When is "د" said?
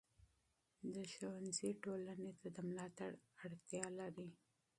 0.93-0.95, 2.55-2.57